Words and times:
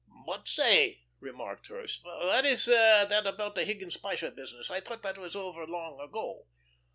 "But 0.25 0.47
say," 0.47 1.03
remarked 1.19 1.67
Hirsch, 1.67 1.99
"what 2.01 2.43
is 2.43 2.65
that 2.65 3.23
about 3.27 3.53
the 3.53 3.63
Higgins 3.65 3.97
Pasha 3.97 4.31
business? 4.31 4.71
I 4.71 4.79
thought 4.81 5.03
that 5.03 5.19
was 5.19 5.35
over 5.35 5.67
long 5.67 5.99
ago." 5.99 6.47